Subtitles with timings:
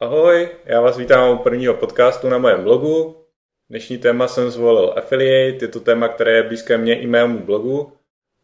[0.00, 3.24] Ahoj, já vás vítám u prvního podcastu na mém blogu.
[3.70, 7.92] Dnešní téma jsem zvolil affiliate, je to téma, které je blízké mně i mému blogu.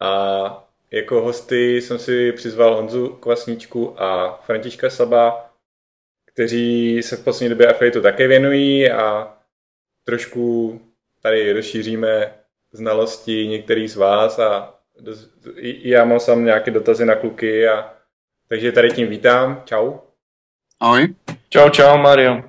[0.00, 5.54] A jako hosty jsem si přizval Honzu Kvasničku a Františka Saba,
[6.26, 9.36] kteří se v poslední době affiliateu také věnují a
[10.04, 10.80] trošku
[11.22, 12.34] tady rozšíříme
[12.72, 14.78] znalosti některých z vás a
[15.62, 17.94] já mám sám nějaké dotazy na kluky a
[18.48, 19.62] takže tady tím vítám.
[19.64, 20.03] Čau.
[20.84, 21.14] Ahoj.
[21.48, 22.42] Čau, čau, Mario.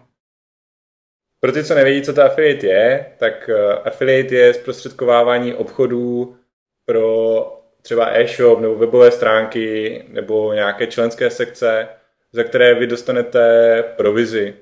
[1.39, 6.37] Pro ty, co nevědí, co to affiliate je, tak eh, affiliate je zprostředkovávání obchodů
[6.85, 11.87] pro třeba e-shop nebo webové stránky nebo nějaké členské sekce,
[12.31, 14.53] za které vy dostanete provizi.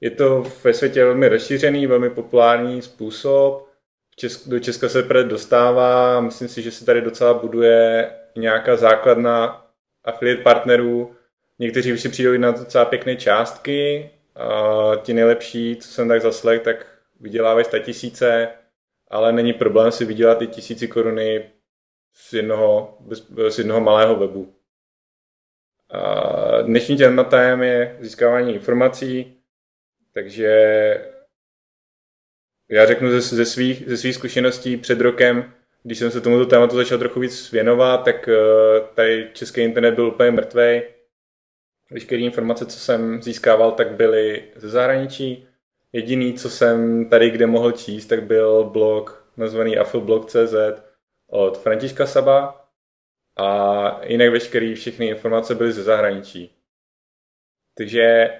[0.00, 3.68] Je to ve světě velmi rozšířený, velmi populární způsob.
[4.20, 9.66] Česk- do Česka se prd dostává, myslím si, že se tady docela buduje nějaká základna
[10.04, 11.13] affiliate partnerů,
[11.58, 16.62] Někteří už si přijdou na docela pěkné částky, a ti nejlepší, co jsem tak zaslech,
[16.62, 16.86] tak
[17.20, 18.48] vydělávají sta tisíce,
[19.08, 21.50] ale není problém si vydělat i tisíci koruny
[22.12, 22.98] z jednoho,
[23.48, 24.54] z jednoho malého webu.
[25.90, 29.36] A dnešní tématem je získávání informací,
[30.12, 30.50] takže
[32.68, 36.76] já řeknu ze, ze, svých, ze svých zkušeností před rokem, když jsem se tomuto tématu
[36.76, 38.34] začal trochu víc věnovat, tak eh,
[38.94, 40.82] tady český internet byl úplně mrtvý
[41.90, 45.46] Veškeré informace, co jsem získával, tak byly ze zahraničí.
[45.92, 50.54] Jediný, co jsem tady kde mohl číst, tak byl blog nazvaný afilblog.cz
[51.26, 52.64] od Františka Saba
[53.36, 56.50] a jinak veškeré všechny informace byly ze zahraničí.
[57.74, 58.30] Takže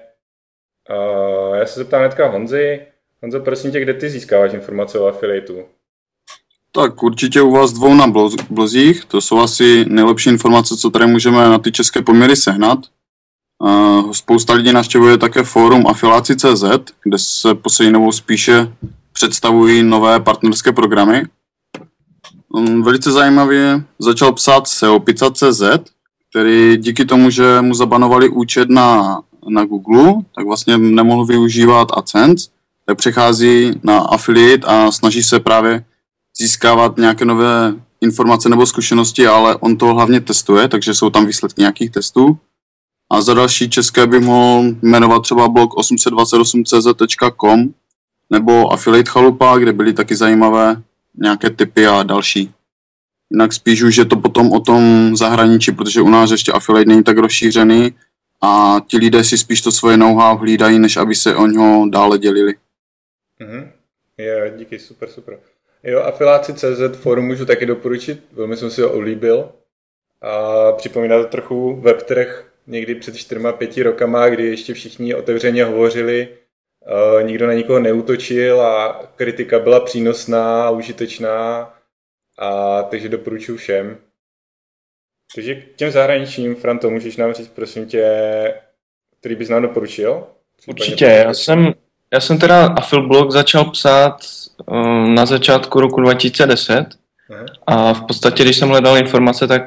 [0.91, 2.87] uh, já se zeptám hnedka Honzy.
[3.23, 5.65] Honzo, prosím tě, kde ty získáváš informace o afiliatu?
[6.73, 8.07] Tak určitě u vás dvou na
[8.51, 12.79] blozích, to jsou asi nejlepší informace, co tady můžeme na ty české poměry sehnat.
[14.13, 16.65] Spousta lidí navštěvuje také fórum afiláci.cz,
[17.03, 18.73] kde se poslední dobou spíše
[19.13, 21.23] představují nové partnerské programy.
[22.83, 25.63] Velice zajímavě začal psát SEOPizza.cz,
[26.31, 32.49] který díky tomu, že mu zabanovali účet na, na Google, tak vlastně nemohl využívat AdSense,
[32.87, 35.85] tak přechází na affiliate a snaží se právě
[36.39, 41.61] získávat nějaké nové informace nebo zkušenosti, ale on to hlavně testuje, takže jsou tam výsledky
[41.61, 42.39] nějakých testů.
[43.15, 47.75] A za další české bych mohl jmenovat třeba blog 828cz.com
[48.31, 50.83] nebo Affiliate Chalupa, kde byly taky zajímavé
[51.15, 52.55] nějaké typy a další.
[53.31, 57.03] Jinak spíš už je to potom o tom zahraničí, protože u nás ještě affiliate není
[57.03, 57.95] tak rozšířený
[58.41, 62.19] a ti lidé si spíš to svoje know-how hlídají, než aby se o něho dále
[62.19, 62.55] dělili.
[63.39, 63.71] Mhm.
[64.19, 65.39] Je, díky, super, super.
[65.83, 69.49] Jo, afiláci.cz forum můžu taky doporučit, velmi jsem si ho oblíbil.
[70.23, 76.29] A připomíná to trochu webtrh někdy před čtyřma, pěti rokama, kdy ještě všichni otevřeně hovořili,
[77.19, 81.75] uh, nikdo na nikoho neutočil a kritika byla přínosná a užitečná,
[82.39, 83.97] a takže doporučuji všem.
[85.35, 88.05] Takže k těm zahraničním, Franto, můžeš nám říct, prosím tě,
[89.21, 90.27] který bys nám doporučil?
[90.67, 91.75] Určitě, já jsem,
[92.13, 94.17] já jsem teda Afilblog začal psát
[94.67, 96.87] um, na začátku roku 2010
[97.31, 97.45] Aha.
[97.67, 99.63] a v podstatě, když jsem hledal informace, tak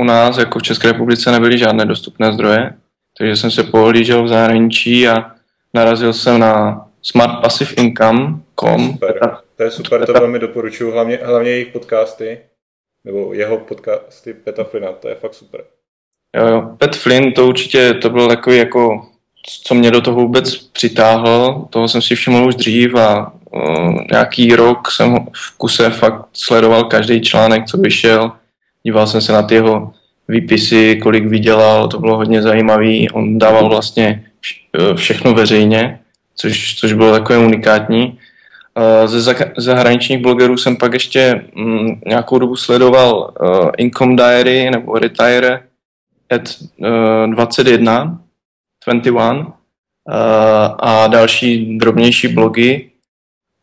[0.00, 2.72] u nás jako v České republice nebyly žádné dostupné zdroje,
[3.18, 5.30] takže jsem se pohlížel v zahraničí a
[5.74, 8.92] narazil jsem na smartpassiveincome.com.
[8.92, 9.36] Super.
[9.56, 12.38] To je super, to velmi doporučuji, hlavně, hlavně jejich podcasty,
[13.04, 15.64] nebo jeho podcasty Peta Flynna, to je fakt super.
[16.36, 19.06] Jo, jo, Pet Flynn, to určitě, to byl takový jako,
[19.64, 24.56] co mě do toho vůbec přitáhl, toho jsem si všiml už dřív a uh, nějaký
[24.56, 28.32] rok jsem v kuse fakt sledoval každý článek, co vyšel,
[28.82, 29.92] díval jsem se na ty jeho
[30.28, 33.10] výpisy, kolik vydělal, to bylo hodně zajímavý.
[33.10, 34.24] On dával vlastně
[34.78, 36.00] eh, všechno veřejně,
[36.36, 38.18] což, což bylo takové unikátní.
[38.78, 44.98] Eh, ze zahraničních blogerů jsem pak ještě mm, nějakou dobu sledoval uh, Income Diary nebo
[44.98, 45.62] Retire
[46.30, 46.42] at
[46.76, 48.20] uh, 21,
[48.86, 49.44] 21 uh,
[50.78, 52.90] a další drobnější blogy,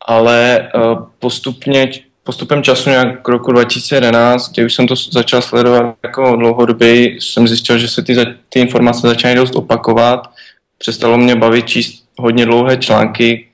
[0.06, 0.70] ale
[1.18, 1.90] postupně
[2.28, 7.48] postupem času nějak k roku 2011, kdy už jsem to začal sledovat jako dlouhodobě, jsem
[7.48, 8.16] zjistil, že se ty,
[8.48, 10.30] ty informace začínají dost opakovat.
[10.78, 13.48] Přestalo mě bavit číst hodně dlouhé články,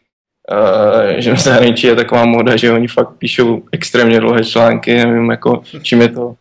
[0.50, 5.30] uh, že v zahraničí je taková moda, že oni fakt píšou extrémně dlouhé články, nevím
[5.30, 6.34] jako, čím je to,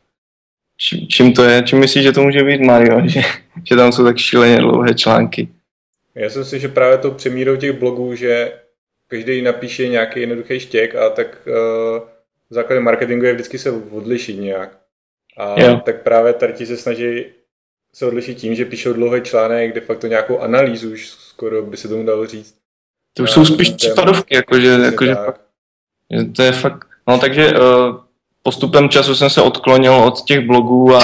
[0.77, 3.21] čím, čím to je, čím myslíš, že to může být Mario, že,
[3.63, 5.47] že tam jsou tak šíleně dlouhé články.
[6.15, 8.51] Já si myslím, že právě to přemírou těch blogů, že
[9.07, 12.12] každý napíše nějaký jednoduchý štěk a tak uh,
[12.53, 14.77] základem marketingu je vždycky se odlišit nějak.
[15.37, 15.81] A jo.
[15.85, 17.25] tak právě tady se snaží
[17.95, 21.87] se odliší tím, že píšou dlouhý článek, de facto nějakou analýzu, už skoro by se
[21.87, 22.55] tomu dalo říct.
[23.13, 25.41] To už jsou spíš případovky, jakože, jakože fakt,
[26.35, 27.95] to je fakt, no takže uh,
[28.43, 30.99] postupem času jsem se odklonil od těch blogů a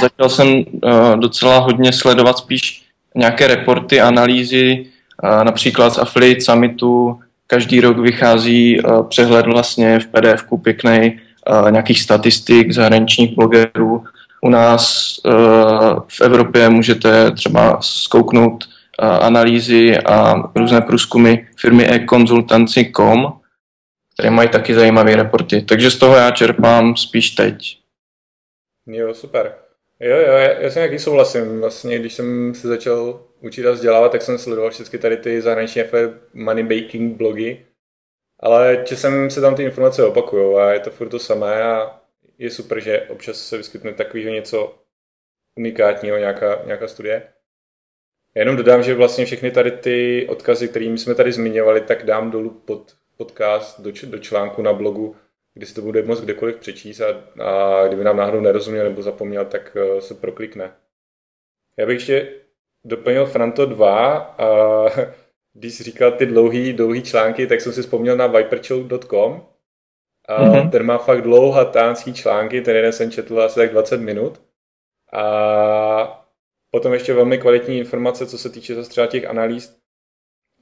[0.00, 2.84] začal jsem uh, docela hodně sledovat spíš
[3.14, 4.86] nějaké reporty, analýzy,
[5.24, 11.20] uh, například z Affiliate Summitu, každý rok vychází uh, přehled vlastně v pdf pěkný
[11.50, 14.04] uh, nějakých statistik zahraničních blogerů.
[14.40, 15.32] U nás uh,
[16.08, 18.64] v Evropě můžete třeba zkouknout
[18.98, 23.32] analýzy a různé průzkumy firmy e-consultancy.com,
[24.14, 25.62] které mají taky zajímavé reporty.
[25.62, 27.78] Takže z toho já čerpám spíš teď.
[28.86, 29.63] Jo, super.
[30.00, 31.60] Jo, jo, já, já jsem nějaký souhlasím.
[31.60, 35.82] Vlastně, když jsem se začal učit a vzdělávat, tak jsem sledoval všechny tady ty zahraniční
[36.34, 37.66] money baking blogy.
[38.40, 42.00] Ale časem se tam ty informace opakují a je to furt to samé a
[42.38, 44.78] je super, že občas se vyskytne takového něco
[45.58, 47.32] unikátního, nějaká, nějaká studie.
[48.34, 52.30] Já jenom dodám, že vlastně všechny tady ty odkazy, které jsme tady zmiňovali, tak dám
[52.30, 55.16] dolů pod podcast do, do článku na blogu,
[55.54, 59.44] kdy si to bude moct kdekoliv přečíst a, a kdyby nám náhodou nerozuměl nebo zapomněl,
[59.44, 60.72] tak uh, se proklikne.
[61.78, 62.32] Já bych ještě
[62.84, 64.86] doplnil Franto 2 a
[65.52, 69.46] když jsi říkal ty dlouhý, dlouhý články, tak jsem si vzpomněl na viperchill.com
[70.28, 70.70] a mm-hmm.
[70.70, 74.42] ten má fakt dlouhatánský články, ten jeden jsem četl asi tak 20 minut
[75.12, 76.26] a
[76.70, 79.78] potom ještě velmi kvalitní informace, co se týče zase třeba těch analýz,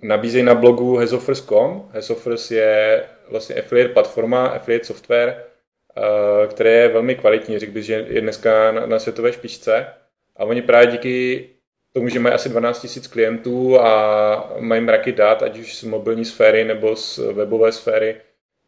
[0.02, 1.88] nabízejí na blogu Hesoffers.com.
[1.92, 5.44] Hesoffers je vlastně affiliate platforma, affiliate software,
[5.96, 7.58] eh, které je velmi kvalitní.
[7.58, 9.86] Řekl bych, že je dneska na, světové špičce.
[10.36, 11.48] A oni právě díky
[11.92, 16.24] tomu, že mají asi 12 000 klientů a mají mraky dat, ať už z mobilní
[16.24, 18.16] sféry nebo z webové sféry,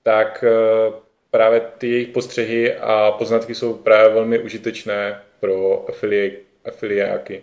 [0.03, 0.93] tak eh,
[1.31, 7.43] právě ty jejich postřehy a poznatky jsou právě velmi užitečné pro affiliate, afiliáky.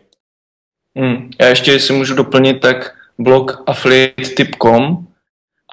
[0.97, 1.29] Hmm.
[1.41, 5.05] Já ještě, si můžu doplnit, tak blog affiliate.com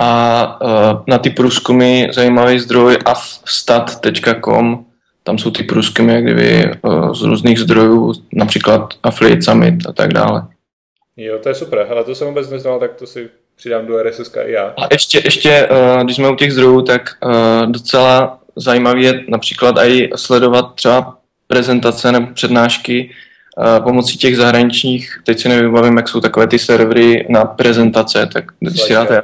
[0.00, 4.84] a uh, na ty průzkumy zajímavý zdroj affstat.com,
[5.24, 10.12] tam jsou ty průzkumy jak kdyby uh, z různých zdrojů, například Affiliate Summit a tak
[10.12, 10.42] dále.
[11.16, 14.36] Jo, to je super, ale to jsem vůbec neznal, tak to si přidám do RSS
[14.36, 14.74] i já.
[14.76, 19.76] A ještě, ještě uh, když jsme u těch zdrojů, tak uh, docela zajímavý je například
[19.78, 23.10] i sledovat třeba prezentace nebo přednášky
[23.84, 28.80] pomocí těch zahraničních, teď si nevybavím, jak jsou takové ty servery na prezentace, tak když
[28.82, 29.22] si dáte...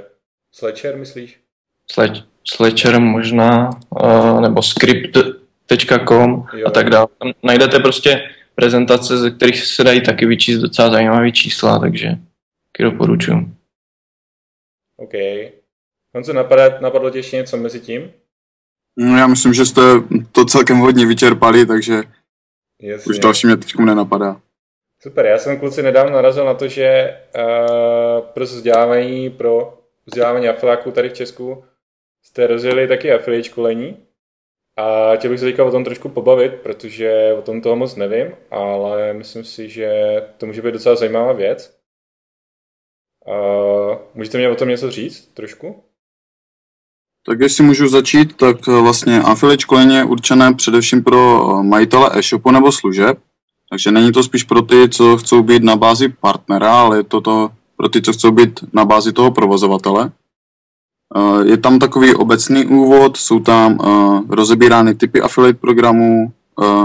[0.52, 1.40] Sledger, myslíš?
[2.44, 7.06] Sledger možná, uh, nebo script.com a tak dále.
[7.18, 12.82] Tam najdete prostě prezentace, ze kterých se dají taky vyčíst docela zajímavé čísla, takže taky
[12.82, 13.54] doporučuji.
[14.96, 15.12] OK.
[16.14, 18.10] Honzo, napadá, napadlo tě ještě něco mezi tím?
[18.96, 19.82] No, já myslím, že jste
[20.32, 22.02] to celkem hodně vyčerpali, takže
[22.84, 23.10] Jasně.
[23.10, 24.40] Už další mě teď nenapadá.
[25.02, 30.90] Super, já jsem kluci nedávno narazil na to, že uh, pro vzdělávání, pro vzdělávání afiláků
[30.90, 31.64] tady v Česku
[32.22, 34.06] jste rozjeli taky affiliate školení
[34.76, 38.36] a chtěl bych se teďka o tom trošku pobavit, protože o tom toho moc nevím,
[38.50, 39.90] ale myslím si, že
[40.38, 41.78] to může být docela zajímavá věc.
[43.26, 45.84] Uh, můžete mě o tom něco říct trošku?
[47.26, 52.10] Tak jestli můžu začít, tak eh, vlastně affiliate školení je určené především pro eh, majitele
[52.18, 53.18] e-shopu nebo služeb,
[53.70, 57.20] takže není to spíš pro ty, co chcou být na bázi partnera, ale je to,
[57.20, 60.12] to pro ty, co chcou být na bázi toho provozovatele.
[61.16, 63.78] Eh, je tam takový obecný úvod, jsou tam
[64.28, 66.32] rozebírány typy affiliate programů,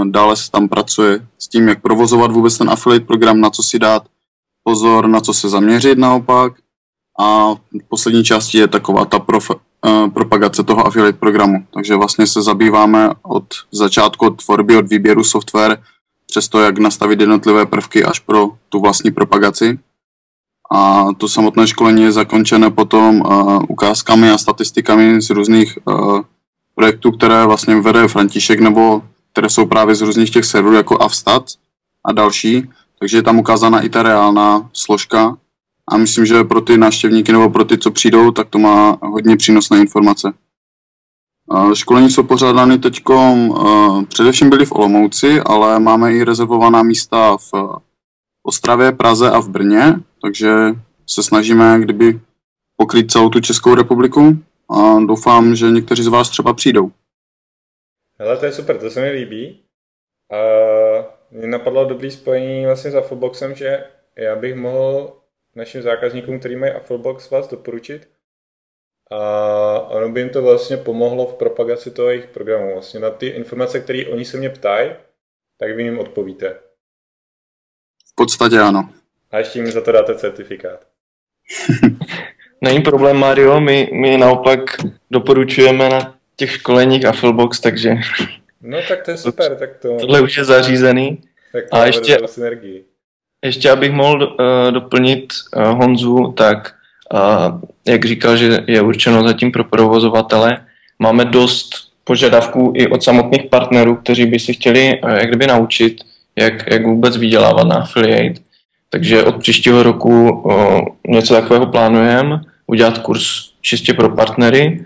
[0.03, 3.79] dále se tam pracuje s tím, jak provozovat vůbec ten affiliate program, na co si
[3.79, 4.03] dát
[4.63, 6.53] pozor, na co se zaměřit naopak.
[7.19, 9.59] A v poslední části je taková ta prof-
[10.13, 11.65] propagace toho affiliate programu.
[11.73, 15.77] Takže vlastně se zabýváme od začátku od tvorby, od výběru software,
[16.25, 19.79] přes to, jak nastavit jednotlivé prvky až pro tu vlastní propagaci.
[20.71, 26.21] A to samotné školení je zakončené potom uh, ukázkami a statistikami z různých uh,
[26.75, 31.43] projektů, které vlastně vede František, nebo které jsou právě z různých těch serverů jako Avstat
[32.05, 32.69] a další.
[32.99, 35.37] Takže je tam ukázána i ta reálná složka
[35.89, 39.37] a myslím, že pro ty návštěvníky nebo pro ty, co přijdou, tak to má hodně
[39.37, 40.33] přínosné informace.
[41.73, 43.01] Školení jsou pořádány teď,
[44.07, 47.53] především byly v Olomouci, ale máme i rezervovaná místa v
[48.43, 50.49] Ostravě, Praze a v Brně, takže
[51.09, 52.19] se snažíme kdyby
[52.77, 54.37] pokrýt celou tu Českou republiku
[54.69, 56.91] a doufám, že někteří z vás třeba přijdou.
[58.19, 59.59] Hele, to je super, to se mi líbí.
[60.31, 60.37] A
[61.31, 63.83] mě napadlo dobrý spojení vlastně za Fullboxem, že
[64.15, 65.18] já bych mohl
[65.59, 68.09] našim zákazníkům, který mají Afflebox, vás doporučit.
[69.11, 72.73] A ono by jim to vlastně pomohlo v propagaci toho jejich programu.
[72.73, 74.91] Vlastně na ty informace, které oni se mě ptají,
[75.57, 76.59] tak vy jim odpovíte.
[78.15, 78.89] podstatě ano.
[79.31, 80.87] A ještě mi za to dáte certifikát.
[82.61, 84.59] Není problém, Mario, my, my naopak
[85.11, 87.95] doporučujeme na těch školeních Affilbox, takže...
[88.61, 89.97] No tak to je super, tak to...
[89.99, 91.21] Tohle už je zařízený.
[91.51, 92.85] Tak to a ještě, synergii.
[93.45, 96.73] Ještě abych mohl uh, doplnit uh, Honzu, tak
[97.13, 100.57] uh, jak říkal, že je určeno zatím pro provozovatele,
[100.99, 101.69] máme dost
[102.03, 106.01] požadavků i od samotných partnerů, kteří by si chtěli uh, jak kdyby naučit,
[106.35, 108.41] jak, jak vůbec vydělávat na affiliate.
[108.89, 113.23] Takže od příštího roku uh, něco takového plánujeme, udělat kurz
[113.61, 114.85] čistě pro partnery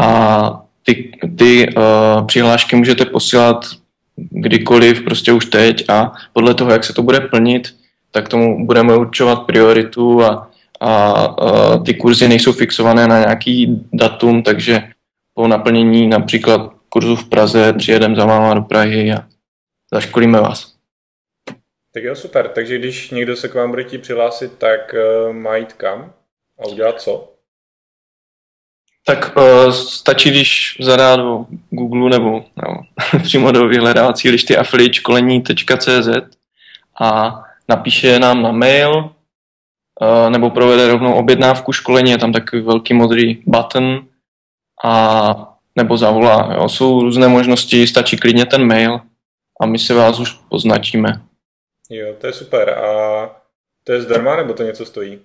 [0.00, 3.66] a ty, ty uh, přihlášky můžete posílat
[4.30, 7.68] kdykoliv, prostě už teď a podle toho, jak se to bude plnit,
[8.10, 10.50] tak tomu budeme určovat prioritu a,
[10.80, 14.82] a, a ty kurzy nejsou fixované na nějaký datum, takže
[15.34, 19.26] po naplnění například kurzu v Praze přijedeme za váma do Prahy a
[19.92, 20.74] zaškolíme vás.
[21.94, 22.48] Tak jo, super.
[22.48, 26.12] Takže když někdo se k vám bude chtít přihlásit, tak uh, má jít kam
[26.58, 27.32] a udělat co?
[29.04, 32.82] Tak uh, stačí, když zadá do Google nebo, nebo
[33.22, 36.08] přímo do vyhledávací lišty affiliateškolení.cz
[37.00, 42.94] a napíše nám na mail uh, nebo provede rovnou objednávku školení, je tam takový velký
[42.94, 44.06] modrý button
[44.84, 44.92] a
[45.76, 46.54] nebo zavolá.
[46.54, 46.68] Jo.
[46.68, 49.00] Jsou různé možnosti, stačí klidně ten mail
[49.60, 51.22] a my se vás už poznačíme.
[51.90, 52.70] Jo, to je super.
[52.70, 52.90] A
[53.84, 55.18] to je zdarma, nebo to něco stojí?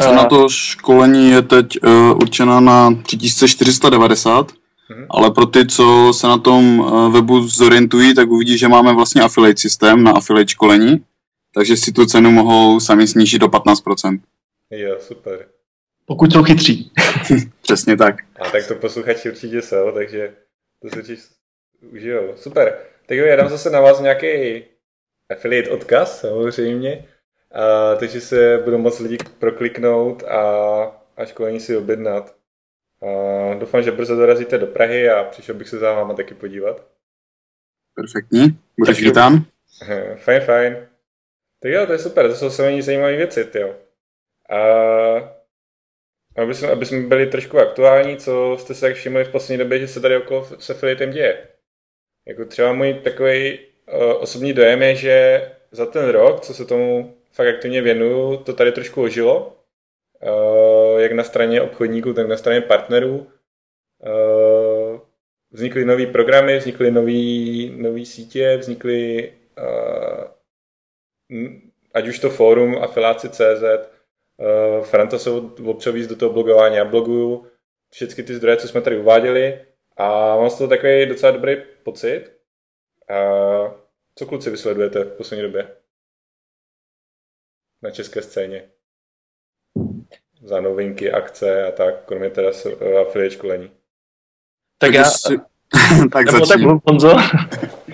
[0.00, 4.52] Cena to školení je teď uh, určena na 3490,
[4.96, 5.06] hmm.
[5.10, 9.22] ale pro ty, co se na tom uh, webu zorientují, tak uvidí, že máme vlastně
[9.22, 11.04] affiliate systém na affiliate školení,
[11.54, 14.20] takže si tu cenu mohou sami snížit do 15%.
[14.70, 15.46] Jo, super.
[16.06, 16.92] Pokud jsou chytří.
[17.62, 18.14] Přesně tak.
[18.40, 20.34] A tak to posluchači určitě jsou, takže
[20.82, 21.22] to se určitě
[21.92, 22.36] užijou.
[22.36, 22.78] Super.
[23.06, 24.62] Tak jo, já dám zase na vás nějaký
[25.30, 27.08] affiliate odkaz, samozřejmě.
[27.52, 30.40] A, takže se budou moc lidi prokliknout a,
[31.16, 32.34] a školení si objednat.
[33.02, 36.86] A doufám, že brzo dorazíte do Prahy a přišel bych se za váma taky podívat.
[37.94, 39.44] Perfektní, budeš tak vítán.
[40.16, 40.88] Fajn, fajn.
[41.62, 43.74] Tak jo, to je super, to jsou samé zajímavé věci, jo.
[44.50, 44.58] A
[46.36, 49.78] aby jsme, aby jsme byli trošku aktuální, co jste se tak všimli v poslední době,
[49.78, 51.48] že se tady okolo s affiliatem děje.
[52.26, 57.16] Jako třeba můj takový uh, osobní dojem je, že za ten rok, co se tomu
[57.32, 59.61] fakt aktivně věnuju, to tady trošku ožilo.
[60.22, 63.16] Uh, jak na straně obchodníků, tak na straně partnerů.
[63.18, 65.00] Uh,
[65.50, 66.90] vznikly nové programy, vznikly
[67.76, 70.24] nové sítě, vznikly uh,
[71.94, 77.46] ať už to fórum afiláci.cz, uh, Franta jsou občas do toho blogování, já bloguju
[77.90, 82.32] všechny ty zdroje, co jsme tady uváděli a mám z toho takový docela dobrý pocit.
[84.14, 85.76] Co kluci vysledujete v poslední době?
[87.82, 88.70] na české scéně.
[90.42, 92.48] Za novinky, akce a tak, kromě teda
[93.08, 93.70] affiliate školení.
[94.78, 95.04] Tak já...
[95.04, 95.38] Si...
[96.12, 97.16] tak Nebo tak Honzo.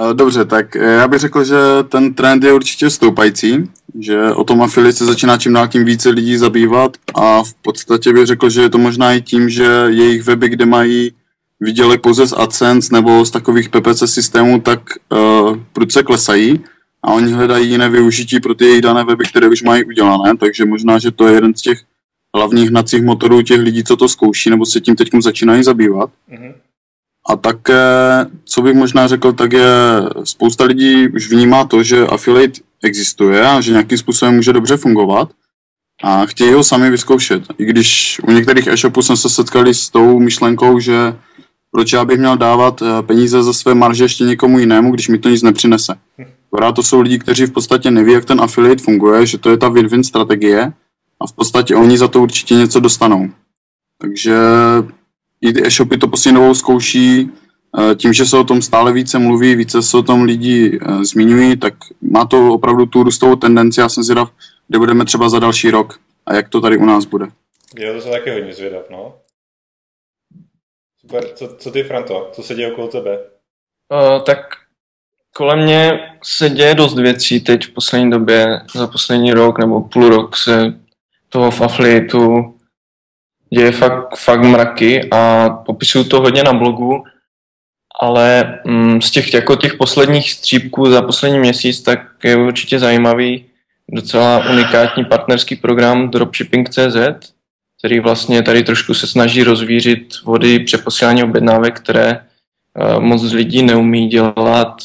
[0.00, 1.56] Eh, dobře, tak eh, já bych řekl, že
[1.88, 3.70] ten trend je určitě stoupající,
[4.00, 8.12] že o tom affiliate se začíná čím dál tím více lidí zabývat a v podstatě
[8.12, 11.12] bych řekl, že je to možná i tím, že jejich weby, kde mají
[11.60, 16.64] výdělek pouze z AdSense nebo z takových PPC systémů, tak uh, prudce klesají
[17.04, 20.64] a oni hledají jiné využití pro ty jejich dané weby, které už mají udělané, takže
[20.64, 21.82] možná, že to je jeden z těch
[22.36, 26.10] hlavních hnacích motorů těch lidí, co to zkouší, nebo se tím teď začínají zabývat.
[26.30, 26.54] Mm-hmm.
[27.28, 27.82] A také,
[28.44, 29.68] co bych možná řekl, tak je
[30.24, 35.30] spousta lidí už vnímá to, že affiliate existuje a že nějakým způsobem může dobře fungovat
[36.02, 37.42] a chtějí ho sami vyzkoušet.
[37.58, 40.94] I když u některých e-shopů jsme se setkali s tou myšlenkou, že
[41.70, 45.18] proč já bych měl dávat eh, peníze za své marže ještě někomu jinému, když mi
[45.18, 45.94] to nic nepřinese.
[46.52, 49.56] Akorát to jsou lidi, kteří v podstatě neví, jak ten affiliate funguje, že to je
[49.56, 50.72] ta win-win strategie
[51.20, 53.30] a v podstatě oni za to určitě něco dostanou.
[53.98, 54.36] Takže
[55.40, 57.30] i ty e-shopy to poslední dobou zkouší,
[57.78, 61.04] eh, tím, že se o tom stále více mluví, více se o tom lidi eh,
[61.04, 63.80] zmiňují, tak má to opravdu tu růstovou tendenci.
[63.80, 64.32] Já jsem zvědav,
[64.68, 67.26] kde budeme třeba za další rok a jak to tady u nás bude.
[67.78, 69.14] Já to jsem taky hodně zvědav, no.
[71.00, 72.30] Super, co, co ty, Franto?
[72.32, 73.18] Co se děje okolo tebe?
[73.92, 74.61] Uh, tak
[75.34, 80.08] kolem mě se děje dost věcí teď v poslední době, za poslední rok nebo půl
[80.08, 80.74] rok se
[81.28, 82.54] toho v afiliatu
[83.54, 87.04] děje fakt, fakt mraky a popisuju to hodně na blogu,
[88.00, 93.44] ale mm, z těch, jako těch posledních střípků za poslední měsíc, tak je určitě zajímavý
[93.88, 97.32] docela unikátní partnerský program Dropshipping.cz,
[97.78, 102.20] který vlastně tady trošku se snaží rozvířit vody přeposílání objednávek, které
[102.98, 104.76] moc lidí neumí dělat,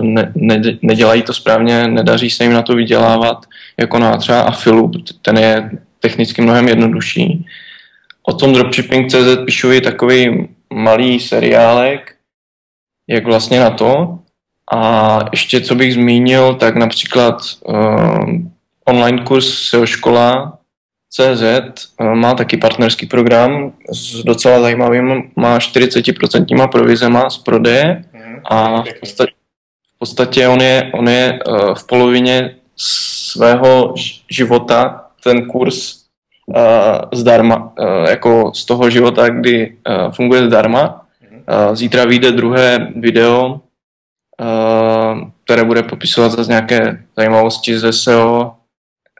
[0.00, 3.46] ne, ne, nedělají to správně, nedaří se jim na to vydělávat,
[3.80, 4.90] jako na třeba Afilu,
[5.22, 7.46] ten je technicky mnohem jednodušší.
[8.22, 12.14] O tom dropshipping.cz píšu i takový malý seriálek,
[13.08, 14.18] jak vlastně na to.
[14.72, 18.30] A ještě co bych zmínil, tak například uh,
[18.84, 20.58] online kurz SEO škola
[21.12, 21.42] CZ
[22.00, 28.04] uh, má taky partnerský program s docela zajímavým, má 40% provizema z prodeje.
[28.12, 29.32] Mhm, a v podstatě,
[29.94, 33.94] v podstatě on je, on je uh, v polovině svého
[34.30, 36.02] života ten kurz
[36.46, 36.56] uh,
[37.12, 41.06] zdarma, uh, jako z toho života, kdy uh, funguje zdarma.
[41.32, 43.60] Uh, zítra vyjde druhé video,
[44.40, 48.54] uh, které bude popisovat zase nějaké zajímavosti ze SEO,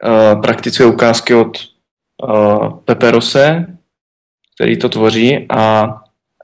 [0.05, 1.72] uh, praktické ukázky od
[2.23, 3.65] uh, Pepe Rose,
[4.55, 5.83] který to tvoří a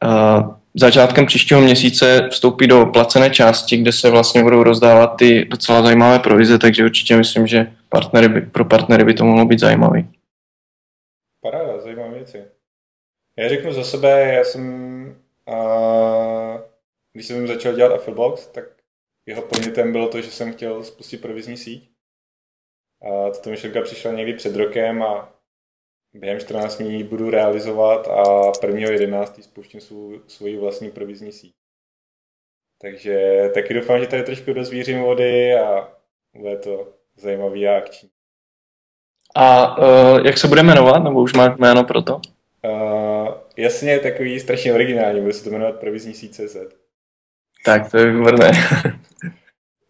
[0.04, 5.82] uh, začátkem příštího měsíce vstoupí do placené části, kde se vlastně budou rozdávat ty docela
[5.82, 10.10] zajímavé provize, takže určitě myslím, že partnery by, pro partnery by to mohlo být zajímavý.
[11.42, 12.44] Paráda, zajímavé věci.
[13.38, 15.16] Já řeknu za sebe, já jsem,
[15.48, 15.58] a,
[17.14, 18.64] když jsem začal dělat Affilbox, tak
[19.26, 21.90] jeho podnětem bylo to, že jsem chtěl spustit provizní síť.
[23.02, 25.34] A tato myšlenka přišla někdy před rokem a
[26.14, 29.42] během 14 dní budu realizovat a 1.11.
[29.42, 31.54] spouštím svou, svoji vlastní provizní síť.
[32.82, 35.94] Takže taky doufám, že tady trošku dozvířím vody a
[36.36, 38.10] bude to zajímavý a akční.
[39.36, 42.22] A uh, jak se bude jmenovat, nebo už máš jméno pro to?
[42.64, 46.58] Uh, jasně, takový strašně originální, bude se to jmenovat provizní síť CZ.
[47.66, 48.52] Tak, to je výborné.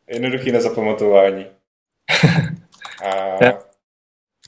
[0.07, 1.45] Jednoduchý na zapamatování.
[3.05, 3.43] A...
[3.43, 3.68] Yeah.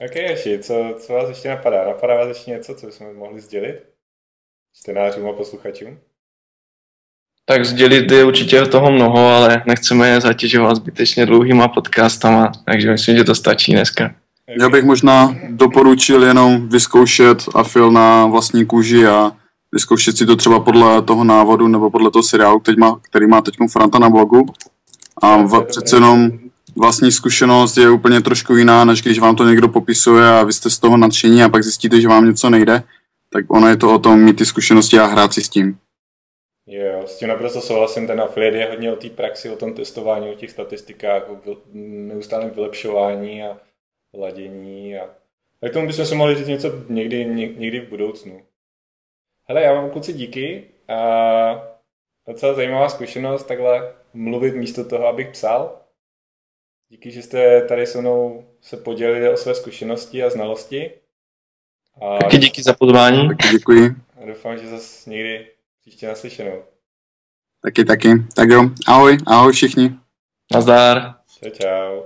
[0.06, 1.88] Ok, ještě, co, co vás ještě napadá?
[1.88, 3.84] Napadá vás ještě něco, co bychom mohli sdělit
[4.76, 6.00] čtenářům a posluchačům?
[7.46, 13.18] Tak sdělit je určitě toho mnoho, ale nechceme je zatěžovat zbytečně dlouhýma podcastama, takže myslím,
[13.18, 14.16] že to stačí dneska.
[14.62, 19.32] Já bych možná doporučil jenom vyzkoušet afil na vlastní kůži a
[19.72, 23.42] vyzkoušet si to třeba podle toho návodu nebo podle toho seriálu, který má, který má
[23.42, 24.46] teď Franta na blogu.
[25.22, 26.32] A v, přece jenom
[26.78, 30.70] vlastní zkušenost je úplně trošku jiná, než když vám to někdo popisuje a vy jste
[30.70, 32.84] z toho nadšení a pak zjistíte, že vám něco nejde,
[33.34, 35.78] tak ono je to o tom mít ty zkušenosti a hrát si s tím.
[36.68, 40.30] Jo, s tím naprosto souhlasím, ten affiliate je hodně o té praxi, o tom testování,
[40.30, 43.58] o těch statistikách, o neustálém vylepšování a
[44.14, 45.10] ladění a
[45.62, 47.26] tak tomu bychom se mohli říct něco někdy,
[47.58, 48.42] někdy v budoucnu.
[49.48, 50.98] Hele, já vám kluci díky a
[52.28, 55.81] docela zajímavá zkušenost takhle mluvit místo toho, abych psal.
[56.92, 60.92] Díky, že jste tady se mnou se podělili o své zkušenosti a znalosti.
[62.02, 63.28] A taky díky za pozvání.
[63.28, 63.96] Taky děkuji.
[64.22, 65.48] A doufám, že zase někdy
[65.82, 66.64] příště naslyšenou.
[67.62, 68.10] Taky, taky.
[68.36, 69.96] Tak jo, ahoj, ahoj všichni.
[70.54, 71.16] Nazdar.
[71.40, 72.02] Čau, čau.